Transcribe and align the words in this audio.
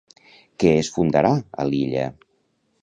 Què 0.63 0.71
es 0.77 0.89
fundarà 0.95 1.33
a 1.65 1.67
l'illa? 1.73 2.09